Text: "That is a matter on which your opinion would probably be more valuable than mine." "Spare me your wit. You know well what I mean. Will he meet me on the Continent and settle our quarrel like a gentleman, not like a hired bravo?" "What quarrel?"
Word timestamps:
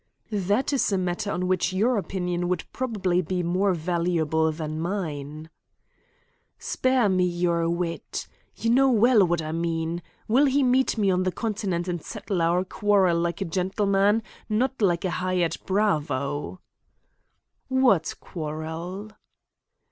"That 0.31 0.73
is 0.73 0.91
a 0.91 0.97
matter 0.97 1.29
on 1.31 1.47
which 1.47 1.73
your 1.73 1.95
opinion 1.99 2.47
would 2.47 2.63
probably 2.73 3.21
be 3.21 3.43
more 3.43 3.75
valuable 3.75 4.51
than 4.51 4.79
mine." 4.79 5.51
"Spare 6.57 7.07
me 7.07 7.23
your 7.25 7.69
wit. 7.69 8.25
You 8.55 8.71
know 8.71 8.89
well 8.89 9.23
what 9.27 9.43
I 9.43 9.51
mean. 9.51 10.01
Will 10.27 10.45
he 10.47 10.63
meet 10.63 10.97
me 10.97 11.11
on 11.11 11.21
the 11.21 11.31
Continent 11.31 11.87
and 11.87 12.01
settle 12.03 12.41
our 12.41 12.65
quarrel 12.65 13.19
like 13.19 13.41
a 13.41 13.45
gentleman, 13.45 14.23
not 14.49 14.81
like 14.81 15.05
a 15.05 15.11
hired 15.11 15.57
bravo?" 15.67 16.59
"What 17.67 18.15
quarrel?" 18.19 19.11